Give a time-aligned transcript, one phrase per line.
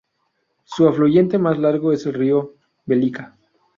[0.63, 2.55] Su afluente más largo es el río
[2.87, 3.37] Velika.